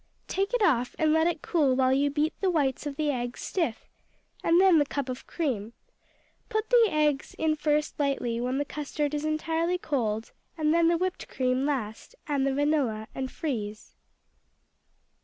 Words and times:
Take 0.27 0.55
it 0.55 0.63
off 0.63 0.95
and 0.97 1.13
let 1.13 1.27
it 1.27 1.43
cool 1.43 1.75
while 1.75 1.93
you 1.93 2.09
beat 2.09 2.33
the 2.41 2.49
whites 2.49 2.87
of 2.87 2.95
the 2.95 3.11
eggs 3.11 3.41
stiff, 3.41 3.87
and 4.43 4.59
then 4.59 4.79
the 4.79 4.85
cup 4.87 5.09
of 5.09 5.27
cream. 5.27 5.73
Put 6.49 6.71
the 6.71 6.87
eggs 6.89 7.35
in 7.37 7.55
first 7.55 7.99
lightly 7.99 8.41
when 8.41 8.57
the 8.57 8.65
custard 8.65 9.13
is 9.13 9.25
entirely 9.25 9.77
cold, 9.77 10.31
and 10.57 10.73
then 10.73 10.87
the 10.87 10.97
whipped 10.97 11.27
cream 11.27 11.67
last, 11.67 12.15
and 12.25 12.47
the 12.47 12.53
vanilla, 12.55 13.09
and 13.13 13.31
freeze. 13.31 13.93